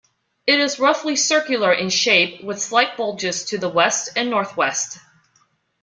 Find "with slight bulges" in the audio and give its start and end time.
2.43-3.45